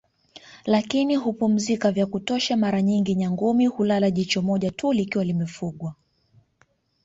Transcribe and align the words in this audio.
Lakini 0.65 1.15
hupumzika 1.15 1.91
vya 1.91 2.05
kutosha 2.05 2.57
mara 2.57 2.81
nyingi 2.81 3.15
Nyangumi 3.15 3.65
hulala 3.67 4.11
jicho 4.11 4.41
moja 4.41 4.71
tu 4.71 4.93
likiwa 4.93 5.23
limefugwa 5.25 5.95